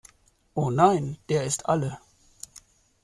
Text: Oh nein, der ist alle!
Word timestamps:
Oh 0.55 0.71
nein, 0.71 1.19
der 1.29 1.43
ist 1.45 1.67
alle! 1.67 1.99